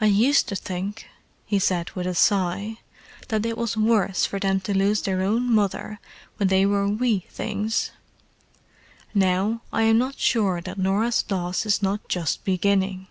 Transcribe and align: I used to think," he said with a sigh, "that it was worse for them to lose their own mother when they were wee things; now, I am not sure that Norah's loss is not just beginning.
I 0.00 0.06
used 0.06 0.48
to 0.48 0.56
think," 0.56 1.06
he 1.46 1.60
said 1.60 1.92
with 1.92 2.08
a 2.08 2.16
sigh, 2.16 2.78
"that 3.28 3.46
it 3.46 3.56
was 3.56 3.76
worse 3.76 4.26
for 4.26 4.40
them 4.40 4.58
to 4.62 4.76
lose 4.76 5.02
their 5.02 5.22
own 5.22 5.52
mother 5.54 6.00
when 6.36 6.48
they 6.48 6.66
were 6.66 6.88
wee 6.88 7.26
things; 7.30 7.92
now, 9.14 9.62
I 9.72 9.82
am 9.82 9.98
not 9.98 10.18
sure 10.18 10.60
that 10.60 10.78
Norah's 10.78 11.24
loss 11.30 11.64
is 11.64 11.80
not 11.80 12.08
just 12.08 12.42
beginning. 12.42 13.06